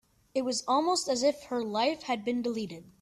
It 0.33 0.41
was 0.41 0.63
almost 0.67 1.07
as 1.07 1.21
if 1.21 1.43
her 1.43 1.63
life 1.63 2.01
had 2.09 2.25
been 2.25 2.41
deleted. 2.41 2.85